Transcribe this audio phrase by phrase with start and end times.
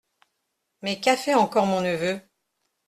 [0.81, 2.19] Mais qu’a fait encore mon neveu?